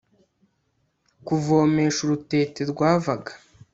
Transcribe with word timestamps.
kuvomesha 1.25 1.99
urutete 2.05 2.61
rwavaga 2.71 3.31